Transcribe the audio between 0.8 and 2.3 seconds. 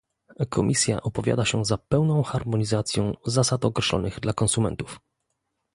opowiada się za pełną